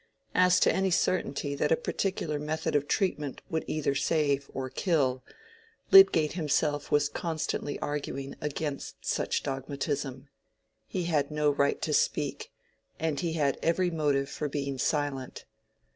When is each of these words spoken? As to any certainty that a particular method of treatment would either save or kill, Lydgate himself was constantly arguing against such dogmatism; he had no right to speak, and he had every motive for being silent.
As 0.33 0.59
to 0.61 0.73
any 0.73 0.89
certainty 0.89 1.53
that 1.53 1.71
a 1.71 1.75
particular 1.75 2.39
method 2.39 2.73
of 2.75 2.87
treatment 2.87 3.39
would 3.51 3.63
either 3.67 3.93
save 3.93 4.49
or 4.51 4.67
kill, 4.67 5.23
Lydgate 5.91 6.33
himself 6.33 6.89
was 6.89 7.07
constantly 7.07 7.77
arguing 7.81 8.33
against 8.41 9.05
such 9.05 9.43
dogmatism; 9.43 10.27
he 10.87 11.03
had 11.03 11.29
no 11.29 11.51
right 11.51 11.79
to 11.83 11.93
speak, 11.93 12.51
and 12.99 13.19
he 13.19 13.33
had 13.33 13.59
every 13.61 13.91
motive 13.91 14.27
for 14.27 14.49
being 14.49 14.79
silent. 14.79 15.45